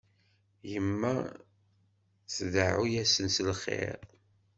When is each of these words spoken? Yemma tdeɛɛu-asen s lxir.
Yemma 0.71 1.13
tdeɛɛu-asen 2.35 3.27
s 3.35 3.37
lxir. 3.49 3.99